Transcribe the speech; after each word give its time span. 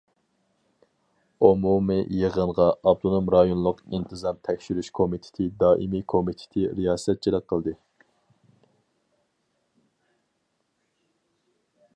ئومۇمىي 1.49 1.99
يىغىنغا 2.19 2.65
ئاپتونوم 2.91 3.29
رايونلۇق 3.35 3.83
ئىنتىزام 3.97 4.41
تەكشۈرۈش 4.49 4.89
كومىتېتى 5.01 5.47
دائىمىي 5.65 6.05
كومىتېتى 6.15 6.65
رىياسەتچىلىك 6.81 7.47
قىلدى. 7.55 7.77